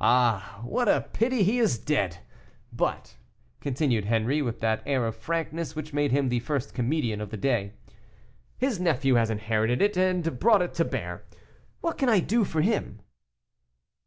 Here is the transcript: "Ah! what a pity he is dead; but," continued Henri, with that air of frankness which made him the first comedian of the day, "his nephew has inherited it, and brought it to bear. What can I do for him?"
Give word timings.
"Ah! 0.00 0.60
what 0.64 0.88
a 0.88 1.02
pity 1.12 1.42
he 1.42 1.58
is 1.58 1.76
dead; 1.76 2.20
but," 2.72 3.18
continued 3.60 4.06
Henri, 4.06 4.40
with 4.40 4.60
that 4.60 4.82
air 4.86 5.06
of 5.06 5.14
frankness 5.14 5.76
which 5.76 5.92
made 5.92 6.10
him 6.10 6.30
the 6.30 6.38
first 6.40 6.72
comedian 6.72 7.20
of 7.20 7.28
the 7.28 7.36
day, 7.36 7.74
"his 8.56 8.80
nephew 8.80 9.16
has 9.16 9.28
inherited 9.28 9.82
it, 9.82 9.94
and 9.94 10.38
brought 10.40 10.62
it 10.62 10.72
to 10.72 10.86
bear. 10.86 11.22
What 11.82 11.98
can 11.98 12.08
I 12.08 12.18
do 12.20 12.44
for 12.44 12.62
him?" 12.62 13.02